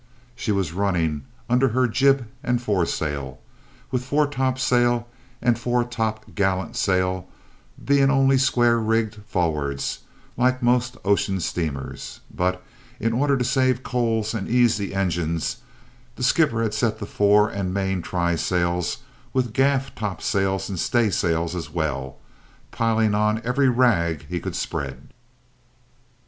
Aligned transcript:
She 0.35 0.51
was 0.51 0.73
running 0.73 1.25
under 1.47 1.67
her 1.67 1.87
jib 1.87 2.25
and 2.41 2.59
foresail, 2.59 3.37
with 3.91 4.03
fore 4.03 4.25
topsail 4.25 5.07
and 5.43 5.59
fore 5.59 5.83
topgallantsail, 5.83 7.27
being 7.85 8.09
only 8.09 8.39
square 8.39 8.79
rigged 8.79 9.17
forwards, 9.27 9.99
like 10.37 10.63
most 10.63 10.97
ocean 11.05 11.39
steamers; 11.39 12.19
but, 12.33 12.63
in 12.99 13.13
order 13.13 13.37
to 13.37 13.43
save 13.43 13.83
coals 13.83 14.33
and 14.33 14.49
ease 14.49 14.77
the 14.77 14.95
engines, 14.95 15.57
the 16.15 16.23
skipper 16.23 16.63
had 16.63 16.73
set 16.73 16.97
the 16.97 17.05
fore 17.05 17.47
and 17.51 17.71
main 17.71 18.01
trysails 18.01 19.03
with 19.33 19.53
gaff 19.53 19.93
topsails 19.93 20.67
and 20.67 20.79
staysails 20.79 21.53
as 21.55 21.69
well, 21.69 22.17
piling 22.71 23.13
on 23.13 23.39
every 23.43 23.69
rag 23.69 24.25
he 24.29 24.39
could 24.39 24.55
spread. 24.55 25.09